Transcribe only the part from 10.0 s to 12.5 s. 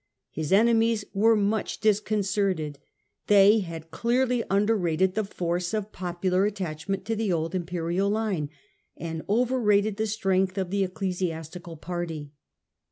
strength of the ecclesiastical party.